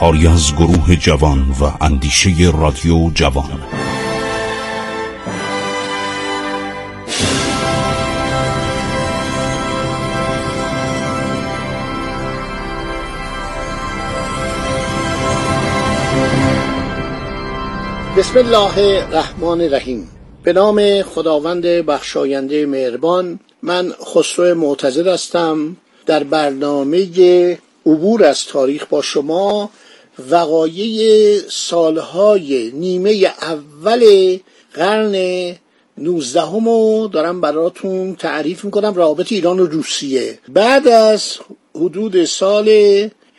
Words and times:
کاری 0.00 0.26
از 0.26 0.54
گروه 0.54 0.96
جوان 0.96 1.38
و 1.60 1.84
اندیشه 1.84 2.30
رادیو 2.60 3.10
جوان. 3.14 3.60
بسم 18.16 18.38
الله 18.38 18.78
الرحمن 18.78 19.60
الرحیم. 19.60 20.08
به 20.42 20.52
نام 20.52 21.02
خداوند 21.02 21.62
بخشاینده 21.62 22.66
مهربان 22.66 23.40
من 23.62 23.92
خسرو 24.14 24.54
معتزد 24.54 25.06
هستم. 25.06 25.76
در 26.06 26.24
برنامه 26.24 27.06
عبور 27.86 28.24
از 28.24 28.44
تاریخ 28.44 28.86
با 28.86 29.02
شما 29.02 29.70
وقایع 30.30 31.38
سالهای 31.50 32.70
نیمه 32.74 33.32
اول 33.42 34.36
قرن 34.74 35.14
نوزدهم 35.98 36.68
رو 36.68 37.08
دارم 37.12 37.40
براتون 37.40 38.14
تعریف 38.14 38.64
می‌کنم. 38.64 38.94
رابط 38.94 39.32
ایران 39.32 39.60
و 39.60 39.66
روسیه. 39.66 40.38
بعد 40.48 40.88
از 40.88 41.36
حدود 41.74 42.24
سال 42.24 42.68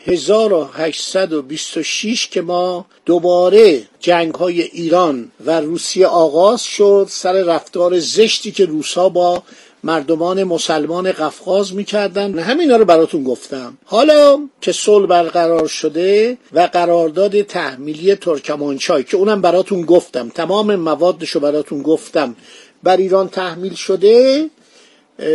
1826 0.05 2.27
که 2.27 2.41
ما 2.41 2.85
دوباره 3.05 3.83
جنگ 3.99 4.35
های 4.35 4.61
ایران 4.61 5.31
و 5.45 5.61
روسیه 5.61 6.07
آغاز 6.07 6.63
شد 6.63 7.07
سر 7.09 7.33
رفتار 7.33 7.99
زشتی 7.99 8.51
که 8.51 8.65
روسا 8.65 9.09
با 9.09 9.43
مردمان 9.87 10.43
مسلمان 10.43 11.11
قفقاز 11.11 11.73
می‌کردن. 11.73 12.39
همینا 12.39 12.75
رو 12.75 12.85
براتون 12.85 13.23
گفتم. 13.23 13.77
حالا 13.85 14.39
که 14.61 14.71
صلح 14.71 15.07
برقرار 15.07 15.67
شده 15.67 16.37
و 16.53 16.59
قرارداد 16.59 17.41
تحمیلی 17.41 18.15
ترکمانچای 18.15 19.03
که 19.03 19.17
اونم 19.17 19.41
براتون 19.41 19.81
گفتم 19.81 20.29
تمام 20.29 20.75
موادش 20.75 21.29
رو 21.29 21.41
براتون 21.41 21.81
گفتم 21.81 22.35
بر 22.83 22.97
ایران 22.97 23.29
تحمیل 23.29 23.73
شده 23.73 24.49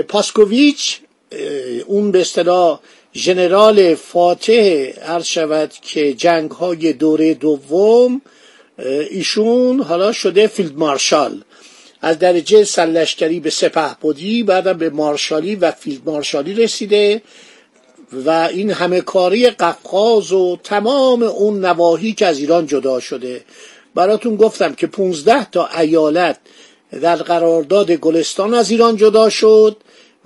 پاسکوویچ 0.08 0.98
اون 1.86 2.10
به 2.10 2.20
اصطلاح 2.20 2.80
ژنرال 3.14 3.94
فاتح 3.94 4.52
عرض 5.02 5.24
شود 5.24 5.72
که 5.82 6.14
جنگ 6.14 6.50
های 6.50 6.92
دوره 6.92 7.34
دوم 7.34 8.20
ایشون 9.10 9.80
حالا 9.80 10.12
شده 10.12 10.46
فیلد 10.46 10.78
مارشال. 10.78 11.42
از 12.02 12.18
درجه 12.18 12.64
سلشکری 12.64 13.40
به 13.40 13.50
سپه 13.50 13.96
بودی 14.00 14.42
بعدم 14.42 14.72
به 14.72 14.90
مارشالی 14.90 15.54
و 15.54 15.70
فیلد 15.70 16.00
مارشالی 16.06 16.54
رسیده 16.54 17.22
و 18.12 18.30
این 18.30 18.70
همه 18.70 19.00
کاری 19.00 19.50
قفقاز 19.50 20.32
و 20.32 20.58
تمام 20.64 21.22
اون 21.22 21.64
نواحی 21.64 22.12
که 22.12 22.26
از 22.26 22.38
ایران 22.38 22.66
جدا 22.66 23.00
شده. 23.00 23.44
براتون 23.94 24.36
گفتم 24.36 24.74
که 24.74 24.86
15 24.86 25.44
تا 25.50 25.68
ایالت 25.78 26.38
در 27.02 27.16
قرارداد 27.16 27.92
گلستان 27.92 28.54
از 28.54 28.70
ایران 28.70 28.96
جدا 28.96 29.28
شد 29.28 29.76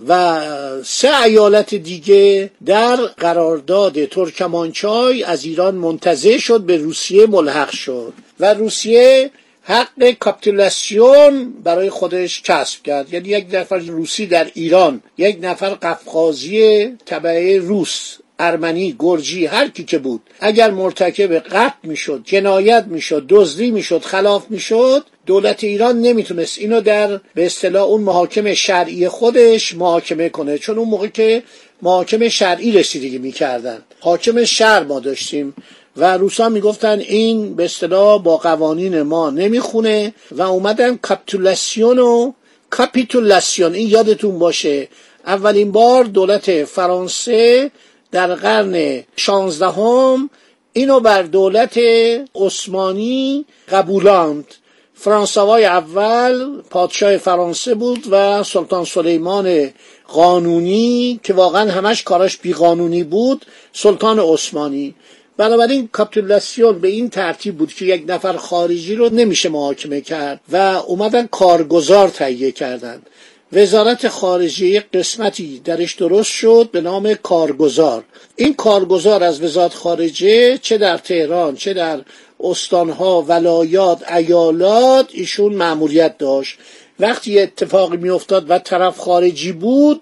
و 0.09 0.41
سه 0.85 1.23
ایالت 1.23 1.75
دیگه 1.75 2.51
در 2.67 2.97
قرارداد 2.97 4.05
ترکمانچای 4.05 5.25
از 5.25 5.45
ایران 5.45 5.75
منتزه 5.75 6.39
شد 6.39 6.61
به 6.61 6.77
روسیه 6.77 7.27
ملحق 7.27 7.71
شد. 7.71 8.13
و 8.41 8.55
روسیه 8.55 9.31
حق 9.69 10.11
کاپیتولاسیون 10.21 11.53
برای 11.65 11.91
خودش 11.91 12.43
کسب 12.43 12.83
کرد. 12.83 13.15
یعنی 13.15 13.29
یک 13.29 13.47
نفر 13.53 13.79
روسی 13.79 14.27
در 14.27 14.51
ایران 14.55 15.03
یک 15.19 15.39
نفر 15.41 15.69
قفقازی 15.69 16.87
طبعه 17.05 17.59
روس 17.59 18.17
ارمنی 18.39 18.97
گرجی 18.99 19.47
هر 19.47 19.69
کی 19.69 19.85
که 19.85 19.99
بود. 19.99 20.23
اگر 20.41 20.71
مرتکب 20.71 21.39
قتل 21.39 21.75
می‌شد 21.83 22.23
جنایت 22.25 22.85
می‌شد 22.87 23.27
دزدی 23.29 23.71
می‌شد 23.71 24.03
خلاف 24.03 24.47
می‌شد 24.51 25.05
دولت 25.27 25.65
ایران 25.65 26.01
نمی‌تونست 26.01 26.59
اینو 26.59 26.81
در 26.81 27.21
به 27.35 27.47
اصطلاح 27.47 27.83
اون 27.83 28.01
محاکم 28.01 28.55
شرعی 28.55 29.09
خودش 29.09 29.75
محاکمه 29.75 30.29
کنه. 30.29 30.59
چون 30.59 30.79
اون 30.79 30.89
موقع 30.89 31.07
که 31.07 31.43
محاکم 31.83 32.29
شرعی 32.29 32.73
رسیدگی 32.73 33.19
می‌کردن. 33.19 33.79
حاکم 34.01 34.45
شهر 34.45 34.83
ما 34.83 35.01
داشتیم. 35.01 35.55
و 35.97 36.17
روسا 36.17 36.49
می‌گفتن 36.49 36.99
این 37.01 37.57
به 37.57 37.65
اصطلاح 37.65 38.23
با 38.23 38.37
قوانین 38.37 39.03
ما 39.03 39.31
نمی‌خونه 39.31 40.15
و 40.31 40.43
اومدن 40.43 40.97
کاپیتولاسیون 40.97 41.99
و 41.99 42.33
کاپیتولاسیون 42.71 43.75
این 43.75 43.89
یادتون 43.89 44.39
باشه. 44.39 44.89
اولین 45.27 45.73
بار 45.73 46.05
دولت 46.05 46.65
فرانسه 46.65 47.71
در 48.13 48.35
قرن 48.35 49.05
شانزدهم 49.17 50.31
اینو 50.73 51.01
بر 51.01 51.23
دولت 51.23 51.79
عثمانی 52.35 53.45
قبولاند. 53.71 54.55
فرانسوای 54.95 55.65
اول 55.65 56.63
پادشاه 56.71 57.17
فرانسه 57.17 57.75
بود 57.75 58.05
و 58.11 58.43
سلطان 58.43 58.85
سلیمان 58.85 59.71
قانونی 60.09 61.21
که 61.23 61.33
واقعا 61.33 61.71
همش 61.71 62.03
کاراش 62.03 62.37
بیقانونی 62.37 63.05
بود 63.05 63.47
سلطان 63.73 64.19
عثمانی. 64.19 64.95
بنابراین 65.37 65.89
کاپیتولاسیون 65.93 66.79
به 66.79 66.89
این 66.89 67.11
ترتیب 67.11 67.57
بود 67.57 67.73
که 67.73 67.85
یک 67.85 68.05
نفر 68.09 68.37
خارجی 68.37 68.95
رو 68.95 69.09
نمیشه 69.09 69.49
محاکمه 69.49 70.01
کرد 70.01 70.41
و 70.53 70.57
اومدن 70.57 71.27
کارگزار 71.27 72.09
تهیه 72.09 72.53
کردند. 72.53 73.07
وزارت 73.53 74.09
خارجه 74.09 74.85
قسمتی 74.95 75.61
درش 75.65 75.95
درست 75.95 76.31
شد 76.31 76.69
به 76.73 76.81
نام 76.81 77.15
کارگزار. 77.15 78.05
این 78.37 78.55
کارگزار 78.55 79.25
از 79.25 79.43
وزارت 79.43 79.75
خارجه 79.75 80.59
چه 80.59 80.79
در 80.79 80.99
تهران 80.99 81.57
چه 81.57 81.75
در 81.75 82.01
استانها 82.41 83.23
ولایات 83.23 84.13
ایالات 84.13 85.09
ایشون 85.13 85.55
معمولیت 85.55 86.19
داشت. 86.19 86.59
وقتی 87.01 87.39
اتفاقی 87.39 87.97
میافتاد 87.97 88.51
و 88.51 88.59
طرف 88.59 88.99
خارجی 88.99 89.53
بود 89.53 90.01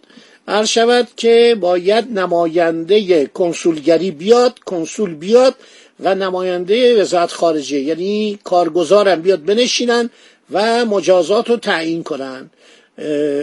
عرض 0.49 0.69
شود 0.69 1.09
که 1.17 1.57
باید 1.61 2.19
نماینده 2.19 3.27
کنسولگری 3.27 4.11
بیاد 4.11 4.59
کنسول 4.59 5.15
بیاد 5.15 5.55
و 6.01 6.15
نماینده 6.15 7.01
وزارت 7.03 7.33
خارجه 7.33 7.79
یعنی 7.79 8.39
کارگزارم 8.45 9.23
بیاد 9.23 9.45
بنشینن 9.45 10.11
و 10.51 10.85
مجازات 10.85 11.51
رو 11.51 11.57
تعیین 11.57 12.03
کنن. 12.03 12.51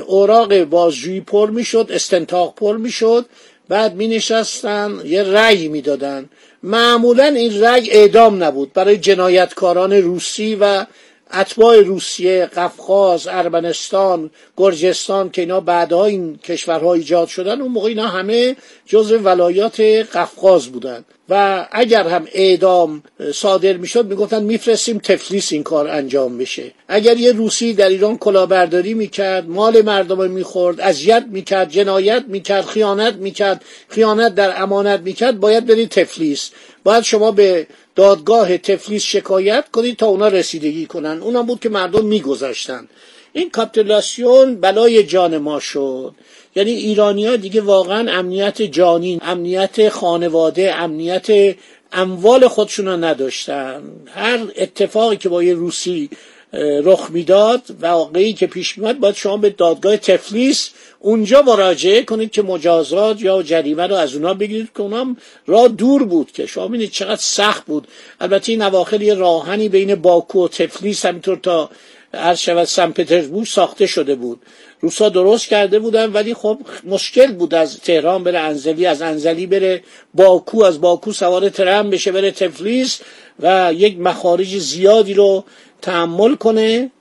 اوراق 0.07 0.63
بازجویی 0.63 1.21
پر 1.21 1.49
می‌شد 1.49 1.87
استنتاق 1.89 2.55
پر 2.55 2.77
می‌شد. 2.77 3.25
بعد 3.69 3.95
می 3.95 4.07
نشستن 4.07 5.01
یه 5.05 5.23
رأی 5.23 5.67
می‌دادن. 5.67 6.29
معمولا 6.63 7.25
این 7.25 7.61
رأی 7.61 7.89
اعدام 7.91 8.43
نبود. 8.43 8.73
برای 8.73 8.97
جنایتکاران 8.97 9.93
روسی 9.93 10.55
و 10.55 10.85
اتباع 11.33 11.81
روسیه 11.81 12.45
قفقاز 12.45 13.27
ارمنستان 13.27 14.29
گرجستان 14.57 15.29
که 15.29 15.41
اینا 15.41 15.59
بعدها 15.59 16.05
این 16.05 16.37
کشورها 16.37 16.93
ایجاد 16.93 17.27
شدن 17.27 17.61
اون 17.61 17.71
موقع 17.71 17.87
اینا 17.89 18.07
همه 18.07 18.55
جز 18.85 19.11
ولایات 19.23 19.79
قفقاز 20.13 20.67
بودن. 20.67 21.05
و 21.29 21.67
اگر 21.71 22.07
هم 22.07 22.27
اعدام 22.33 23.03
صادر 23.33 23.73
می‌شد 23.73 24.05
می‌گفتن 24.05 24.43
میفرستیم 24.43 24.97
تفلیس 24.97 25.51
این 25.51 25.63
کار 25.63 25.87
انجام 25.87 26.37
بشه. 26.37 26.71
اگر 26.87 27.17
یه 27.17 27.31
روسی 27.31 27.73
در 27.73 27.89
ایران 27.89 28.17
کلاهبرداری 28.17 28.93
می‌کرد 28.93 29.49
مال 29.49 29.81
مردم 29.81 30.31
می‌خورد 30.31 30.81
اذیت 30.81 31.25
می‌کرد 31.29 31.69
جنایت 31.69 32.23
می‌کرد 32.27 32.65
خیانت 32.65 33.13
می‌کرد 33.13 33.65
خیانت 33.89 34.35
در 34.35 34.61
امانت 34.61 34.99
می‌کرد 34.99 35.39
باید 35.39 35.65
برید 35.65 35.89
تفلیس. 35.89 36.51
باید 36.83 37.03
شما 37.03 37.31
به 37.31 37.67
دادگاه 37.95 38.57
تفلیس 38.57 39.03
شکایت 39.03 39.65
کنید 39.71 39.97
تا 39.97 40.05
اونا 40.05 40.27
رسیدگی 40.27 40.85
کنن. 40.85 41.21
اونم 41.21 41.45
بود 41.45 41.59
که 41.59 41.69
مردم 41.69 42.05
میگذاشتن 42.05 42.87
این 43.33 43.49
کاپیتولاسیون 43.49 44.55
بلای 44.55 45.03
جان 45.03 45.37
ما 45.37 45.59
شد. 45.59 46.15
یعنی 46.55 46.71
ایرانی 46.71 47.27
ها 47.27 47.35
دیگه 47.35 47.61
واقعا 47.61 48.11
امنیت 48.11 48.61
جانی 48.61 49.19
امنیت 49.21 49.89
خانواده 49.89 50.75
امنیت 50.75 51.55
اموال 51.91 52.47
خودشون 52.47 52.87
رو 52.87 52.97
نداشتن. 52.97 53.83
هر 54.07 54.39
اتفاقی 54.57 55.17
که 55.17 55.29
با 55.29 55.43
یه 55.43 55.53
روسی 55.53 56.09
رخ 56.53 57.09
می‌داد 57.09 57.61
واقعی 57.81 58.33
که 58.33 58.47
پیش 58.47 58.77
میاد 58.77 58.99
باید 58.99 59.15
شما 59.15 59.37
به 59.37 59.49
دادگاه 59.49 59.97
تفلیس 59.97 60.69
اونجا 60.99 61.41
مراجعه 61.41 62.03
کنید 62.03 62.31
که 62.31 62.41
مجازات 62.41 63.21
یا 63.21 63.43
جریمه 63.43 63.87
رو 63.87 63.95
از 63.95 64.15
اونا 64.15 64.33
بگیرید 64.33 64.69
که 64.75 64.81
اونا 64.81 65.15
راه 65.47 65.67
دور 65.67 66.03
بود 66.03 66.31
که. 66.31 66.45
شما 66.45 66.67
ببینید 66.67 66.91
چقدر 66.91 67.21
سخت 67.21 67.65
بود. 67.65 67.87
البته 68.21 68.51
این 68.51 68.61
اواخر 68.61 69.01
یه 69.01 69.13
راهنی 69.13 69.69
بین 69.69 69.95
باکو 69.95 70.45
و 70.45 70.47
تفلیس 70.47 71.05
همینطور 71.05 71.37
تا 71.37 71.69
عرض 72.13 72.39
شود 72.39 72.63
سن 72.63 72.91
پترزبورگ 72.91 73.47
ساخته 73.47 73.87
شده 73.87 74.15
بود. 74.15 74.41
روسا 74.81 75.09
درست 75.09 75.47
کرده 75.47 75.79
بودن 75.79 76.11
ولی 76.11 76.33
خب 76.33 76.59
مشکل 76.83 77.31
بود 77.31 77.53
از 77.53 77.79
تهران 77.79 78.23
بره 78.23 78.39
انزلی 78.39 78.85
از 78.85 79.01
انزلی 79.01 79.45
بره 79.45 79.83
باکو 80.13 80.63
از 80.63 80.81
باکو 80.81 81.11
سوار 81.11 81.49
ترم 81.49 81.89
بشه 81.89 82.11
بره 82.11 82.31
تفلیس 82.31 82.99
و 83.39 83.73
یک 83.75 83.99
مخارج 83.99 84.57
زیادی 84.57 85.13
رو 85.13 85.43
تحمل 85.81 86.35
کنه 86.35 86.91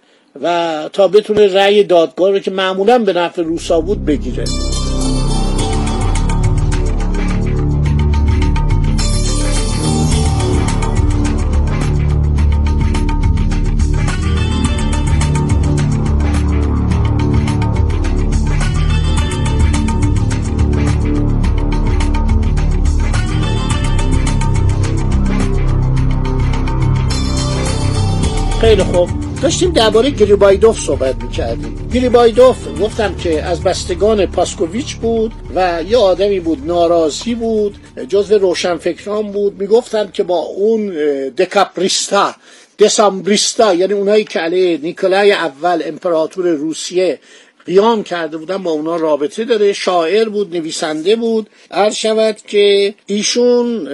و 0.43 0.88
تا 0.93 1.09
بتونه 1.09 1.55
رأی 1.55 1.85
دادگاه 1.85 2.31
رو 2.31 2.38
که 2.38 2.50
معمولا 2.50 2.99
به 2.99 3.12
نفع 3.12 3.43
روسا 3.43 3.81
بود 3.81 4.05
بگیره. 4.05 4.44
خیلی 28.61 28.83
خوب. 28.83 29.09
داشتیم 29.43 29.73
درباره 29.73 30.11
گریبایدوف 30.11 30.81
صحبت 30.81 31.23
می‌کردیم. 31.23 31.89
گریبایدوف 31.95 32.57
گفتم 32.83 33.15
که 33.15 33.43
از 33.43 33.62
بستگان 33.62 34.27
پاسکوویچ 34.27 34.97
بود 34.97 35.33
و 35.55 35.83
یه 35.89 35.97
آدمی 35.97 36.41
بود 36.41 36.67
ناراضی 36.67 37.35
بود 37.35 37.79
جزو 38.09 38.39
روشنفکران 38.39 39.33
بود. 39.33 39.61
می‌گفتم 39.61 40.11
که 40.11 40.23
با 40.23 40.39
اون 40.39 40.89
دکاپریستا 41.29 42.35
دسامبریستا 42.79 43.75
یعنی 43.75 43.93
اونایی 43.93 44.25
که 44.25 44.41
علیه 44.41 44.79
نیکلای 44.79 45.33
اول 45.33 45.83
امپراتور 45.85 46.49
روسیه 46.49 47.19
قیام 47.67 48.03
کرده 48.03 48.37
بودن 48.37 48.63
با 48.63 48.71
اونا 48.71 48.97
رابطه 48.97 49.45
داره. 49.45 49.73
شاعر 49.73 50.29
بود 50.29 50.56
نویسنده 50.56 51.17
بود. 51.17 51.51
عرض 51.71 51.95
شود 51.95 52.37
که 52.47 52.95
ایشون 53.06 53.89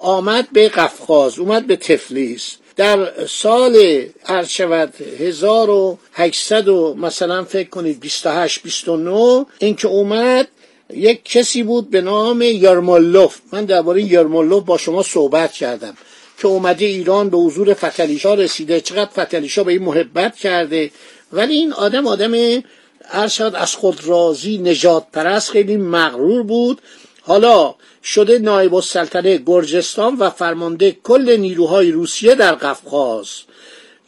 آمد 0.00 0.48
به 0.52 0.68
قفقاز 0.68 1.38
اومد 1.38 1.66
به 1.66 1.76
تفلیس. 1.76 2.56
در 2.76 3.26
سال 3.26 4.04
عرض 4.26 4.48
شود 4.48 4.94
1800 5.20 6.68
و 6.68 6.94
مثلا 6.98 7.44
فکر 7.44 7.68
کنید 7.68 8.00
28 8.00 8.62
29 8.62 9.46
اینکه 9.58 9.88
اومد 9.88 10.48
یک 10.90 11.24
کسی 11.24 11.62
بود 11.62 11.90
به 11.90 12.00
نام 12.00 12.42
یارمالوف 12.42 13.38
من 13.52 13.64
درباره 13.64 14.02
یارمالوف 14.02 14.64
با 14.64 14.78
شما 14.78 15.02
صحبت 15.02 15.52
کردم 15.52 15.96
که 16.38 16.48
اومده 16.48 16.84
ایران 16.84 17.30
به 17.30 17.36
حضور 17.36 17.74
فتلیشا 17.74 18.34
رسیده. 18.34 18.80
چقدر 18.80 19.24
فتلیشا 19.24 19.64
به 19.64 19.72
این 19.72 19.82
محبت 19.82 20.36
کرده. 20.36 20.90
ولی 21.32 21.54
این 21.54 21.72
آدم 21.72 22.06
آدم 22.06 22.62
ارشد 23.10 23.52
از 23.54 23.74
خود 23.74 24.04
راضی 24.04 24.58
نجات 24.58 25.06
پرست 25.12 25.50
خیلی 25.50 25.76
مغرور 25.76 26.42
بود. 26.42 26.82
حالا 27.26 27.74
شده 28.04 28.38
نایب 28.38 28.74
السلطنه 28.74 29.36
گرجستان 29.36 30.14
و 30.14 30.30
فرمانده 30.30 30.96
کل 31.04 31.36
نیروهای 31.36 31.90
روسیه 31.90 32.34
در 32.34 32.54
قفقاز. 32.54 33.28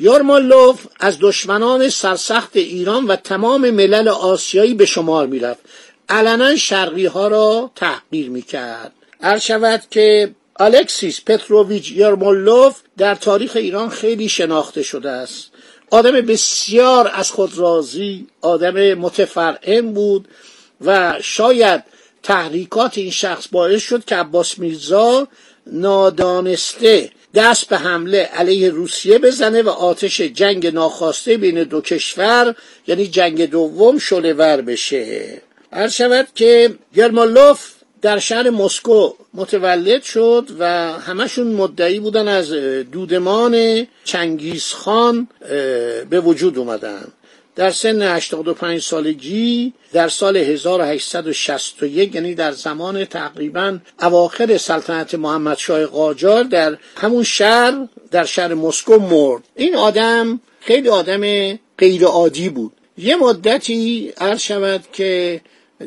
یارمالوف 0.00 0.86
از 1.00 1.16
دشمنان 1.20 1.88
سرسخت 1.88 2.56
ایران 2.56 3.06
و 3.06 3.16
تمام 3.16 3.70
ملل 3.70 4.08
آسیایی 4.08 4.74
به 4.74 4.86
شمار 4.86 5.26
می‌رفت. 5.26 5.60
علنا 6.08 6.56
شرقی 6.56 7.06
ها 7.06 7.28
را 7.28 7.70
تحقیر 7.74 8.30
می‌کرد. 8.30 8.92
عرض 9.20 9.42
شود 9.42 9.82
که 9.90 10.34
الکسیس 10.60 11.20
پتروویچ 11.26 11.92
یارمالوف 11.92 12.80
در 12.98 13.14
تاریخ 13.14 13.52
ایران 13.56 13.88
خیلی 13.88 14.28
شناخته 14.28 14.82
شده 14.82 15.10
است. 15.10 15.50
آدم 15.90 16.12
بسیار 16.12 17.10
از 17.14 17.30
خود 17.30 17.58
راضی 17.58 18.26
آدم 18.40 18.94
متفرعن 18.94 19.92
بود 19.92 20.28
و 20.80 21.14
شاید 21.22 21.84
تحریکات 22.28 22.98
این 22.98 23.10
شخص 23.10 23.48
باعث 23.52 23.82
شد 23.82 24.04
که 24.04 24.16
عباس 24.16 24.58
میرزا 24.58 25.28
نادانسته 25.66 27.10
دست 27.34 27.68
به 27.68 27.76
حمله 27.76 28.18
علیه 28.18 28.70
روسیه 28.70 29.18
بزنه 29.18 29.62
و 29.62 29.68
آتش 29.68 30.20
جنگ 30.20 30.66
ناخواسته 30.66 31.36
بین 31.36 31.62
دو 31.64 31.80
کشور 31.80 32.54
یعنی 32.86 33.06
جنگ 33.06 33.50
دوم 33.50 33.98
شلور 33.98 34.60
بشه. 34.60 35.42
هر 35.72 35.88
شود 35.88 36.26
که 36.34 36.74
گرمالوف 36.94 37.70
در 38.02 38.18
شهر 38.18 38.50
مسکو 38.50 39.10
متولد 39.34 40.02
شد 40.02 40.48
و 40.58 40.92
همشون 40.92 41.46
مدعی 41.46 42.00
بودن 42.00 42.28
از 42.28 42.52
دودمان 42.92 43.86
چنگیزخان 44.04 45.28
به 46.10 46.20
وجود 46.20 46.58
اومدن. 46.58 47.04
در 47.58 47.70
سن 47.70 48.02
85 48.02 48.82
سالگی 48.82 49.72
در 49.92 50.08
سال 50.08 50.36
1861 50.36 52.14
یعنی 52.14 52.34
در 52.34 52.52
زمان 52.52 53.04
تقریبا 53.04 53.78
اواخر 54.00 54.56
سلطنت 54.56 55.14
محمد 55.14 55.58
شاه 55.58 55.86
قاجار 55.86 56.44
در 56.44 56.76
همون 56.96 57.22
شهر 57.22 57.88
در 58.10 58.24
شهر 58.24 58.54
مسکو 58.54 58.96
مرد. 58.96 59.42
این 59.56 59.76
آدم 59.76 60.40
خیلی 60.60 60.88
آدم 60.88 61.54
غیر 61.78 62.04
عادی 62.04 62.48
بود. 62.48 62.72
یه 62.98 63.16
مدتی 63.16 64.12
عرض 64.18 64.40
شود 64.40 64.84
که 64.92 65.40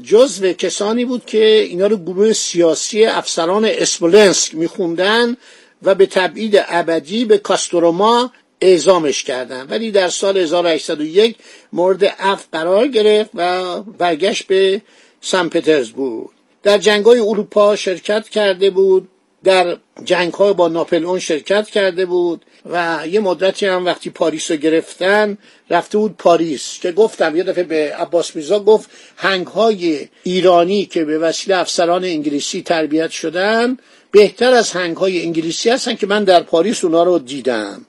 جزو 0.03 0.53
کسانی 0.53 1.05
بود 1.05 1.25
که 1.25 1.45
اینا 1.69 1.87
رو 1.87 1.97
گروه 1.97 2.33
سیاسی 2.33 3.05
افسران 3.05 3.65
اسمولنسک 3.65 4.55
میخوندن 4.55 5.37
و 5.83 5.95
به 5.95 6.05
تبعید 6.05 6.65
ابدی 6.67 7.25
به 7.25 7.37
کاستروما 7.37 8.31
اعزامش 8.61 9.23
کردن. 9.23 9.67
ولی 9.69 9.91
در 9.91 10.09
سال 10.09 10.37
1801 10.37 11.35
مورد 11.73 12.05
عفو 12.05 12.47
قرار 12.51 12.87
گرفت 12.87 13.29
و 13.33 13.81
برگشت 13.81 14.47
به 14.47 14.81
سن 15.21 15.49
پترزبورگ. 15.49 16.29
در 16.63 16.77
جنگ 16.77 17.05
های 17.05 17.19
اروپا 17.19 17.75
شرکت 17.75 18.29
کرده 18.29 18.69
بود. 18.69 19.09
در 19.43 19.77
جنگ 20.03 20.33
های 20.33 20.53
با 20.53 20.67
ناپلئون 20.67 21.19
شرکت 21.19 21.69
کرده 21.69 22.05
بود 22.05 22.45
و 22.65 23.03
یه 23.07 23.19
مدتی 23.19 23.65
هم 23.65 23.85
وقتی 23.85 24.09
پاریس 24.09 24.51
رو 24.51 24.57
گرفتن 24.57 25.37
رفته 25.69 25.97
بود 25.97 26.17
پاریس 26.17 26.79
که 26.81 26.91
گفتم 26.91 27.35
یه 27.35 27.43
دفعه 27.43 27.63
به 27.63 27.95
عباس 27.95 28.35
میرزا 28.35 28.59
گفت 28.59 28.89
هنگ 29.17 29.47
های 29.47 30.07
ایرانی 30.23 30.85
که 30.85 31.05
به 31.05 31.17
وسیله 31.17 31.57
افسران 31.57 32.03
انگلیسی 32.03 32.61
تربیت 32.61 33.11
شدن 33.11 33.77
بهتر 34.11 34.53
از 34.53 34.71
هنگ 34.71 34.97
های 34.97 35.21
انگلیسی 35.21 35.69
هستن 35.69 35.95
که 35.95 36.07
من 36.07 36.23
در 36.23 36.43
پاریس 36.43 36.85
اونا 36.85 37.03
رو 37.03 37.19
دیدم. 37.19 37.85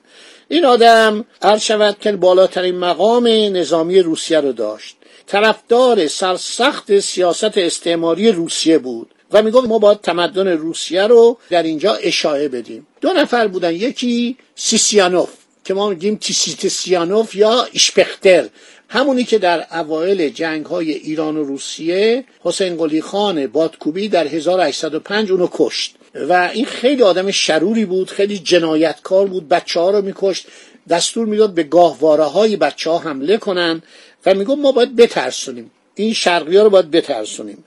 این 0.49 0.65
آدم 0.65 1.25
هر 1.41 1.57
شود 1.57 1.97
که 1.99 2.11
بالاترین 2.11 2.75
مقام 2.75 3.27
نظامی 3.27 3.99
روسیه 3.99 4.39
رو 4.39 4.51
داشت. 4.51 4.95
طرفدار 5.27 6.07
سرسخت 6.07 6.99
سیاست 6.99 7.57
استعماری 7.57 8.31
روسیه 8.31 8.77
بود 8.77 9.09
و 9.31 9.41
می‌گفت 9.41 9.67
ما 9.67 9.79
باید 9.79 10.01
تمدن 10.01 10.47
روسیه 10.47 11.07
رو 11.07 11.37
در 11.49 11.63
اینجا 11.63 11.93
اشاعه 11.93 12.47
بدیم. 12.47 12.87
دو 13.01 13.09
نفر 13.09 13.47
بودن 13.47 13.73
یکی 13.73 14.37
سیسیانوف 14.55 15.29
که 15.65 15.73
ما 15.73 15.89
میگیم 15.89 16.15
تیسیتسیانوف 16.15 17.35
یا 17.35 17.67
ایشپختر 17.71 18.49
همونی 18.89 19.23
که 19.23 19.37
در 19.37 19.65
اوایل 19.71 20.29
جنگ 20.29 20.65
های 20.65 20.91
ایران 20.91 21.37
و 21.37 21.43
روسیه 21.43 22.23
حسین 22.43 22.77
قلی 22.77 23.01
خان 23.01 23.47
بادکوبی 23.47 24.07
در 24.07 24.27
1805 24.27 25.31
اونو 25.31 25.47
کشت. 25.51 25.95
و 26.15 26.49
این 26.53 26.65
خیلی 26.65 27.03
آدم 27.03 27.31
شروری 27.31 27.85
بود 27.85 28.09
خیلی 28.09 28.39
جنایتکار 28.39 29.27
بود 29.27 29.49
بچه 29.49 29.79
ها 29.79 29.91
رو 29.91 30.01
میکشت 30.01 30.47
دستور 30.89 31.25
می‌داد 31.25 31.53
به 31.53 31.63
گاهواره 31.63 32.23
های 32.23 32.55
بچه 32.55 32.89
ها 32.89 32.97
حمله 32.97 33.37
کنن 33.37 33.81
و 34.25 34.33
می‌گفت 34.33 34.59
ما 34.59 34.71
باید 34.71 34.95
بترسونیم 34.95 35.71
این 35.95 36.13
شرقی 36.13 36.57
ها 36.57 36.63
رو 36.63 36.69
باید 36.69 36.91
بترسونیم. 36.91 37.63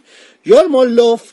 یارمالوف 0.47 1.33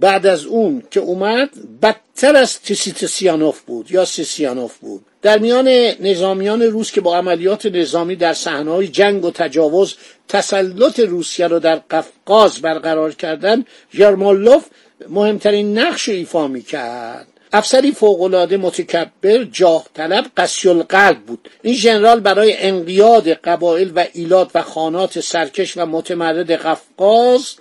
بعد 0.00 0.26
از 0.26 0.44
اون 0.44 0.82
که 0.90 1.00
اومد 1.00 1.50
بدتر 1.82 2.36
از 2.36 2.60
تیسیتسیانوف 2.60 3.60
بود 3.60 3.90
یا 3.90 4.04
سیسیانوف 4.04 4.78
بود. 4.78 5.04
در 5.22 5.38
میان 5.38 5.68
نظامیان 6.00 6.62
روس 6.62 6.92
که 6.92 7.00
با 7.00 7.16
عملیات 7.16 7.66
نظامی 7.66 8.16
در 8.16 8.32
صحنه‌های 8.32 8.88
جنگ 8.88 9.24
و 9.24 9.30
تجاوز 9.30 9.94
تسلط 10.28 11.00
روسیه 11.00 11.46
را 11.46 11.58
در 11.58 11.76
قفقاز 11.76 12.60
برقرار 12.60 13.12
کردن 13.12 13.64
یارمالوف 13.94 14.64
مهمترین 15.08 15.78
نقش 15.78 16.08
ایفا 16.08 16.48
می‌کرد. 16.48 17.26
افسری 17.52 17.92
فوقالعاده 17.92 18.56
متکبر 18.56 19.44
جاه 19.44 19.86
طلب 19.94 20.26
قسی 20.36 20.82
قلب 20.82 21.18
بود. 21.18 21.48
این 21.62 21.74
ژنرال 21.74 22.20
برای 22.20 22.56
انقیاد 22.58 23.28
قبایل 23.28 23.92
و 23.96 24.04
ایلات 24.12 24.50
و 24.54 24.62
خانات 24.62 25.20
سرکش 25.20 25.76
و 25.76 25.86
متمرد 25.86 26.50
قفقاز 26.52 27.54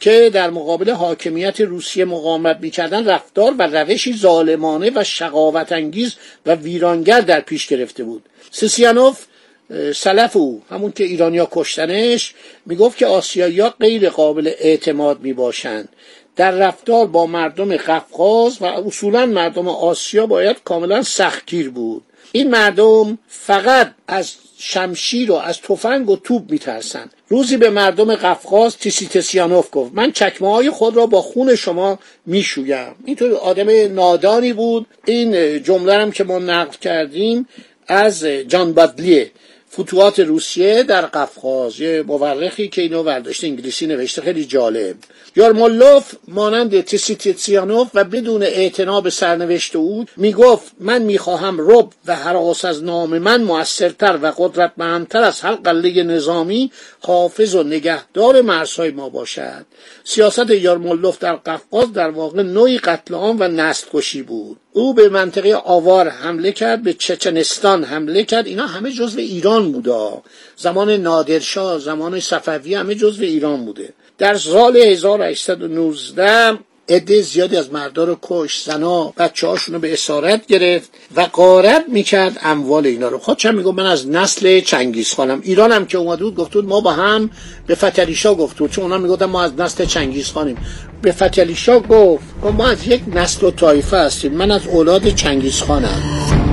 که 0.00 0.30
در 0.34 0.50
مقابل 0.50 0.90
حاکمیت 0.90 1.60
روسیه 1.60 2.04
مقاومت 2.04 2.58
می‌کردن 2.60 3.08
رفتار 3.08 3.54
و 3.58 3.62
روشی 3.62 4.16
ظالمانه 4.16 4.90
و 4.94 5.04
شقاوت 5.04 5.72
انگیز 5.72 6.14
و 6.46 6.54
ویرانگر 6.54 7.20
در 7.20 7.40
پیش 7.40 7.66
گرفته 7.66 8.04
بود. 8.04 8.22
سیسیانوف 8.50 9.24
سلف 9.94 10.36
او 10.36 10.62
همون 10.70 10.92
که 10.92 11.04
ایرانیا 11.04 11.48
کشتنش 11.52 12.34
می‌گفت 12.66 12.98
که 12.98 13.06
آسیایی 13.06 13.60
ها 13.60 13.74
غیر 13.80 14.10
قابل 14.10 14.50
اعتماد 14.58 15.20
می‌باشند. 15.20 15.88
در 16.36 16.50
رفتار 16.50 17.06
با 17.06 17.26
مردم 17.26 17.76
قفقاز 17.76 18.56
و 18.60 18.64
اصولا 18.64 19.26
مردم 19.26 19.68
آسیا 19.68 20.26
باید 20.26 20.56
کاملا 20.64 21.02
سختگیر 21.02 21.70
بود. 21.70 22.02
این 22.32 22.50
مردم 22.50 23.18
فقط 23.28 23.94
از 24.08 24.32
شمشیر 24.58 25.32
و 25.32 25.34
از 25.34 25.60
تفنگ 25.60 26.10
و 26.10 26.16
توپ 26.16 26.50
میترسن. 26.50 27.10
روزی 27.28 27.56
به 27.56 27.70
مردم 27.70 28.14
قفقاز 28.14 28.78
تسیانوف 28.78 29.68
گفت 29.72 29.90
من 29.94 30.12
چکمه 30.12 30.52
های 30.52 30.70
خود 30.70 30.96
را 30.96 31.06
با 31.06 31.22
خون 31.22 31.54
شما 31.54 31.98
می‌شویم. 32.26 32.94
اینطور 33.04 33.32
آدم 33.34 33.94
نادانی 33.94 34.52
بود. 34.52 34.86
این 35.04 35.62
جمله 35.62 35.94
هم 35.94 36.10
که 36.10 36.24
ما 36.24 36.38
نقل 36.38 36.76
کردیم 36.80 37.48
از 37.88 38.24
جان 38.24 38.72
بادلیه. 38.72 39.30
فتوحات 39.80 40.20
روسیه 40.20 40.82
در 40.82 41.06
قفقاز. 41.06 41.80
یه 41.80 42.04
مورخی 42.06 42.68
که 42.68 42.82
اینو 42.82 43.02
برداشته 43.02 43.46
انگلیسی 43.46 43.86
نوشته 43.86 44.22
خیلی 44.22 44.44
جالب. 44.44 44.96
یارمولوف 45.36 46.14
مانند 46.28 46.80
تسیتسیانوف 46.80 47.90
و 47.94 48.04
بدون 48.04 48.42
اعتنا 48.42 49.00
به 49.00 49.10
سرنوشت 49.10 49.76
او 49.76 50.04
می‌گفت 50.16 50.72
من 50.80 51.02
می‌خواهم 51.02 51.56
رب 51.70 51.88
و 52.06 52.16
حراس 52.16 52.64
از 52.64 52.84
نام 52.84 53.18
من 53.18 53.42
موثرتر 53.42 54.18
و 54.22 54.32
قدرتمندتر 54.38 55.22
از 55.22 55.40
هر 55.40 55.54
قله 55.54 56.02
نظامی 56.02 56.70
حافظ 57.00 57.54
و 57.54 57.62
نگهدار 57.62 58.40
مرزهای 58.40 58.90
ما 58.90 59.08
باشد. 59.08 59.66
سیاست 60.04 60.50
یارمولوف 60.50 61.18
در 61.18 61.36
قفقاز 61.36 61.92
در 61.92 62.10
واقع 62.10 62.42
نوعی 62.42 62.78
قتل 62.78 63.14
عام 63.14 63.36
و 63.40 63.48
نسل 63.48 63.86
کشی 63.92 64.22
بود. 64.22 64.56
او 64.76 64.94
به 64.94 65.08
منطقه 65.08 65.54
آوار 65.54 66.08
حمله 66.08 66.52
کرد 66.52 66.82
به 66.82 66.92
چچنستان 66.92 67.84
حمله 67.84 68.24
کرد. 68.24 68.46
اینا 68.46 68.66
همه 68.66 68.92
جزو 68.92 69.18
ایران 69.18 69.72
بوده 69.72 70.22
زمان 70.56 70.90
نادرشاه 70.90 71.78
زمان 71.78 72.20
صفوی 72.20 72.74
همه 72.74 72.94
جزو 72.94 73.22
ایران 73.22 73.64
بوده. 73.64 73.92
در 74.18 74.34
سال 74.34 74.76
1819 74.76 76.58
عده 76.88 77.22
زیادی 77.22 77.56
از 77.56 77.72
مردا 77.72 78.04
رو 78.04 78.18
کش 78.22 78.62
زنا 78.62 79.12
بچه 79.18 79.48
رو 79.68 79.78
به 79.78 79.92
اسارت 79.92 80.46
گرفت 80.46 80.90
و 81.16 81.20
قارت 81.20 81.84
می‌کرد 81.88 82.38
اموال 82.42 82.86
اینا 82.86 83.08
رو. 83.08 83.18
خود 83.18 83.36
چند 83.38 83.54
میگو 83.54 83.72
من 83.72 83.86
از 83.86 84.08
نسل 84.08 84.60
چنگیز 84.60 85.14
خانم. 85.14 85.40
ایران 85.42 85.72
هم 85.72 85.86
که 85.86 85.98
اومده 85.98 86.24
بود 86.24 86.36
گفت 86.36 86.56
ما 86.56 86.80
با 86.80 86.92
هم 86.92 87.30
به 87.66 87.74
فتلیشا 87.74 88.34
گفت 88.34 88.56
چون 88.56 88.84
اونا 88.84 88.98
می‌گفتن 88.98 89.24
ما 89.24 89.42
از 89.42 89.52
نسل 89.58 89.84
چنگیز 89.84 90.26
خانیم. 90.26 90.56
به 91.02 91.12
فتلیشا 91.12 91.80
گفت 91.80 92.24
ما 92.42 92.68
از 92.68 92.88
یک 92.88 93.02
نسل 93.14 93.46
و 93.46 93.50
طایفه 93.50 93.96
هستیم. 93.96 94.32
من 94.32 94.50
از 94.50 94.66
اولاد 94.66 95.14
چنگیز 95.14 95.60
خانم. 95.60 96.45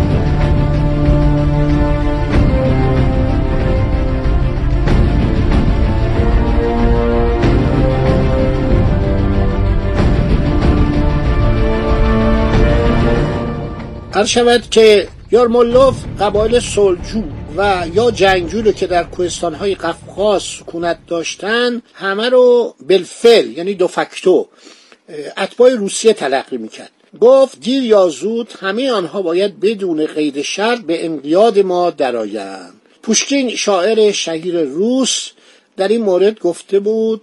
هر 14.15 14.25
شود 14.25 14.69
که 14.69 15.07
یارمولوف 15.31 15.95
قبایل 16.19 16.59
سلجو 16.59 17.23
و 17.57 17.85
یا 17.93 18.11
جنگجو 18.11 18.61
رو 18.61 18.71
که 18.71 18.87
در 18.87 19.03
کوهستانهای 19.03 19.75
قفقاز 19.75 20.43
سکونت 20.43 20.97
داشتن 21.07 21.81
همه 21.93 22.29
رو 22.29 22.75
بالفعل 22.87 23.57
یعنی 23.57 23.73
دو 23.73 23.87
فکتو 23.87 24.47
اتباع 25.37 25.75
روسیه 25.75 26.13
تلقی 26.13 26.57
می‌کرد. 26.57 26.91
گفت 27.21 27.59
دیر 27.59 27.83
یا 27.83 28.09
زود 28.09 28.53
همه 28.59 28.91
آنها 28.91 29.21
باید 29.21 29.59
بدون 29.59 30.05
قید 30.05 30.41
شرط 30.41 30.79
به 30.79 31.05
انقیاد 31.05 31.59
ما 31.59 31.89
درآیند. 31.89 32.73
پوشکین 33.03 33.55
شاعر 33.55 34.11
شهیر 34.11 34.61
روس 34.61 35.29
در 35.77 35.87
این 35.87 36.01
مورد 36.01 36.39
گفته 36.39 36.79
بود 36.79 37.21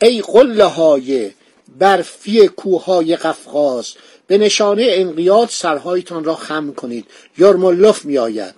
ای 0.00 0.20
قله 0.20 0.64
های 0.64 1.30
برفی 1.78 2.48
کوههای 2.48 3.16
قفقاز 3.16 3.94
به 4.32 4.38
نشانه 4.38 4.86
انقیاد 4.88 5.48
سرهایتان 5.48 6.24
را 6.24 6.34
خم 6.34 6.72
کنید. 6.72 7.06
یارمولوف 7.38 8.04
میآید. 8.04 8.54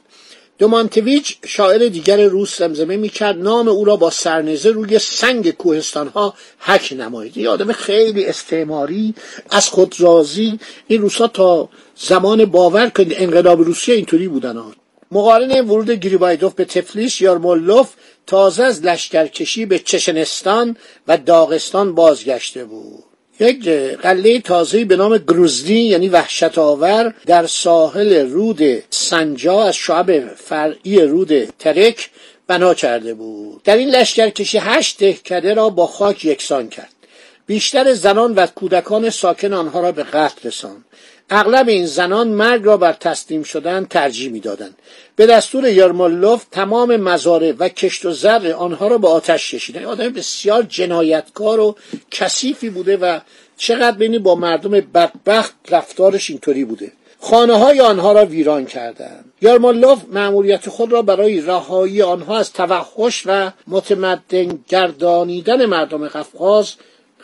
دومانتویچ 0.59 1.37
شاعر 1.47 1.89
دیگر 1.89 2.25
روس 2.25 2.59
زمزمه 2.59 2.97
می‌کرد. 2.97 3.39
نام 3.39 3.69
او 3.69 3.85
را 3.85 3.97
با 3.97 4.11
سرنزه 4.11 4.71
روی 4.71 4.99
سنگ 4.99 5.51
کوهستان 5.51 6.09
ها 6.09 6.35
حک 6.59 6.95
نمایید. 6.99 7.37
یه 7.37 7.49
آدم 7.49 7.73
خیلی 7.73 8.25
استعماری 8.25 9.15
از 9.51 9.69
خود 9.69 9.95
راضی. 9.99 10.59
این 10.87 11.03
روسا 11.03 11.29
تا 11.29 11.69
زمان 11.97 12.45
باور 12.45 12.89
کنید 12.89 13.15
انقلاب 13.17 13.61
روسیه 13.61 13.95
اینطوری 13.95 14.29
بودن 14.29 14.57
ها. 14.57 14.73
مقارن 15.13 15.71
ورود 15.71 15.91
گریبایدوف 15.91 16.55
به 16.55 16.65
تفلیس 16.65 17.21
یارمولوف 17.21 17.89
تازه 18.27 18.65
از 18.65 18.83
لشکرکشی 18.83 19.67
به 19.67 19.79
چشنستان 19.79 20.77
و 21.09 21.19
داغستان 21.19 21.95
بازگشته 21.95 22.65
بود. 22.65 23.14
یک 23.41 23.69
قله 24.03 24.41
تازه 24.41 24.85
به 24.85 24.97
نام 24.97 25.19
گروزنی 25.19 25.81
یعنی 25.81 26.09
وحشت 26.09 26.59
آور 26.59 27.15
در 27.27 27.47
ساحل 27.47 28.31
رود 28.31 28.83
سنجا 28.91 29.63
از 29.63 29.77
شعب 29.77 30.35
فرعی 30.35 31.01
رود 31.01 31.45
ترک 31.59 32.11
بنا 32.47 32.75
کرده 32.75 33.15
بود. 33.15 33.63
در 33.63 33.77
این 33.77 33.91
لشکرکشی 33.91 34.59
هشت 34.59 34.99
دهکده 34.99 35.55
را 35.55 35.71
با 35.71 35.87
خاک 35.87 36.25
یکسان 36.25 36.69
کرد. 36.69 36.91
بیشتر 37.47 37.93
زنان 37.93 38.35
و 38.35 38.47
کودکان 38.47 39.11
ساکن 39.11 39.53
آنها 39.53 39.81
را 39.81 39.93
به 39.93 40.03
قتل 40.03 40.49
رساند. 40.49 40.85
اغلب 41.31 41.69
این 41.69 41.87
زنان 41.87 42.29
مرگ 42.29 42.65
را 42.65 42.77
بر 42.77 42.93
تسلیم 42.93 43.43
شدن 43.43 43.85
ترجیح 43.85 44.31
می‌دادند 44.31 44.75
به 45.17 45.27
دستور 45.27 45.69
یارمولوف 45.69 46.45
تمام 46.51 46.97
مزارع 46.97 47.53
و 47.59 47.69
کشت 47.69 48.05
و 48.05 48.11
زر 48.11 48.53
آنها 48.59 48.89
را 48.89 48.99
به 48.99 49.09
آتش 49.09 49.55
کشیدن. 49.55 49.85
آدم 49.85 50.09
بسیار 50.09 50.63
جنایتکار 50.63 51.61
و 51.61 51.77
کثیفی 52.11 52.71
بوده 52.71 52.97
و 52.97 53.21
چقدر 53.57 53.97
بینی 53.97 54.19
با 54.19 54.35
مردم 54.35 54.71
بدبخت 54.71 55.55
رفتارش 55.71 56.31
اینطوری 56.31 56.65
بوده. 56.65 56.93
خانه 57.21 57.59
های 57.59 57.81
آنها 57.81 58.13
را 58.13 58.25
ویران 58.27 58.67
کردند. 58.67 59.33
یارمولوف 59.43 59.99
مأموریت 60.13 60.69
خود 60.69 60.93
را 60.93 61.03
برای 61.03 61.41
رهایی 61.41 62.03
آنها 62.03 62.39
از 62.39 62.53
توحش 62.53 63.23
و 63.27 63.51
متمدن 63.67 64.59
گردانیدن 64.69 65.67
مردم 65.67 66.09
قفقاز 66.09 66.75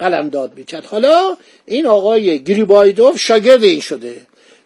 قلمداد 0.00 0.52
می‌کرد. 0.57 0.85
حالا 0.85 1.37
این 1.66 1.87
آقای 1.87 2.42
گریبایدوف 2.42 3.19
شاگرد 3.19 3.64
این 3.64 3.80
شده. 3.80 4.16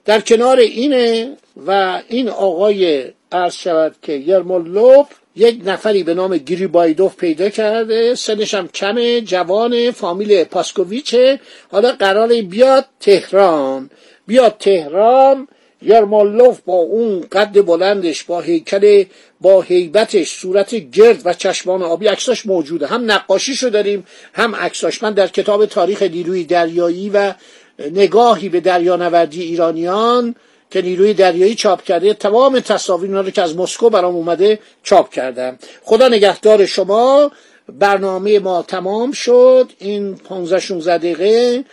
در 0.04 0.20
کنار 0.20 0.58
اینه 0.58 1.36
و 1.66 2.00
این 2.08 2.28
آقای 2.28 3.04
عرض 3.32 3.54
شود 3.54 3.94
که 4.02 4.12
یرمولوف 4.12 5.06
یک 5.36 5.60
نفری 5.64 6.02
به 6.02 6.14
نام 6.14 6.36
گریبایدوف 6.36 7.16
پیدا 7.16 7.48
کرده. 7.48 8.14
سنش 8.14 8.54
هم 8.54 8.68
کمه 8.68 9.20
جوان 9.20 9.90
فامیل 9.90 10.44
پاسکوویچه. 10.44 11.40
حالا 11.70 11.92
قرار 11.92 12.28
بیاد 12.42 12.84
تهران. 13.00 13.90
بیاد 14.26 14.56
تهران 14.58 15.48
یرمالوف 15.84 16.60
با 16.60 16.74
اون 16.74 17.20
قد 17.32 17.66
بلندش 17.66 18.24
با 18.24 18.40
هیکل 18.40 19.04
با 19.40 19.62
هیبتش 19.62 20.30
صورت 20.30 20.74
گرد 20.74 21.22
و 21.24 21.32
چشمان 21.32 21.82
آبی 21.82 22.06
عکساش 22.06 22.46
موجوده. 22.46 22.86
هم 22.86 23.10
نقاشیشو 23.10 23.68
داریم 23.68 24.06
هم 24.32 24.56
عکساش. 24.56 25.02
من 25.02 25.12
در 25.12 25.26
کتاب 25.26 25.66
تاریخ 25.66 26.02
نیروی 26.02 26.44
دریایی 26.44 27.10
و 27.10 27.34
نگاهی 27.78 28.48
به 28.48 28.60
دریانوردی 28.60 29.42
ایرانیان 29.42 30.34
که 30.70 30.82
نیروی 30.82 31.14
دریایی 31.14 31.54
چاپ 31.54 31.82
کرده 31.82 32.14
تمام 32.14 32.60
تصاویر 32.60 33.10
رو 33.10 33.30
که 33.30 33.42
از 33.42 33.56
مسکو 33.56 33.90
برام 33.90 34.14
اومده 34.14 34.58
چاپ 34.82 35.10
کردم. 35.10 35.58
خدا 35.82 36.08
نگهدار 36.08 36.66
شما 36.66 37.30
برنامه 37.68 38.38
ما 38.38 38.62
تمام 38.62 39.12
شد. 39.12 39.72
این 39.78 40.14
15 40.14 40.60
16 40.60 40.98
دقیقه 40.98 41.64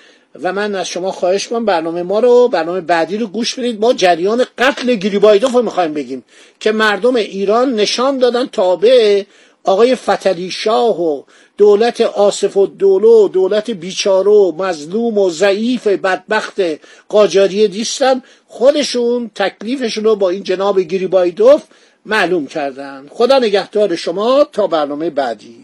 و 0.44 0.54
من 0.54 0.76
از 0.76 0.88
شما 0.88 1.12
خواهش 1.12 1.48
کنم 1.48 1.66
برنامه 1.66 2.04
ما 2.04 2.20
رو 2.20 2.48
برنامه 2.48 2.82
بعدی 2.82 3.18
رو 3.18 3.28
گوش 3.28 3.56
بدید. 3.56 3.82
ما 3.82 3.94
جریان 3.94 4.46
قتل 4.58 4.96
گریبایدوف 4.96 5.52
رو 5.52 5.62
می‌خوایم 5.62 5.94
بگیم 5.94 6.24
که 6.60 6.72
مردم 6.72 7.16
ایران 7.16 7.74
نشان 7.74 8.18
دادن 8.18 8.46
تابع 8.46 9.24
آقای 9.64 9.96
فتلی 9.96 10.52
شاه 10.52 11.02
و 11.02 11.24
دولت 11.58 12.02
آصف 12.02 12.58
و 12.58 12.68
دولو 12.68 13.28
دولت 13.28 13.72
بیچاره 13.72 14.32
و 14.32 14.52
مظلوم 14.64 15.18
و 15.18 15.30
ضعیف 15.30 15.88
بدبخت 15.88 16.62
قاجاریه 17.10 17.68
دیستن 17.68 18.22
خودشون 18.48 19.32
تکلیفشون 19.36 20.04
رو 20.04 20.16
با 20.16 20.30
این 20.30 20.44
جناب 20.44 20.80
گریبایدوف 20.80 21.64
معلوم 22.06 22.48
کردن. 22.48 23.08
خدا 23.10 23.40
نگهدار 23.40 23.96
شما. 23.96 24.48
تا 24.52 24.68
برنامه 24.68 25.10
بعدی. 25.10 25.64